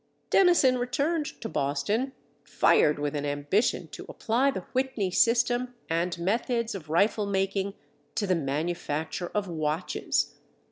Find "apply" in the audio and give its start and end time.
4.09-4.49